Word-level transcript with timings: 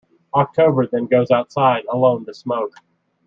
October 0.33 0.87
then 0.87 1.05
goes 1.05 1.29
outside 1.29 1.85
alone 1.87 2.25
to 2.25 2.33
smoke. 2.33 2.73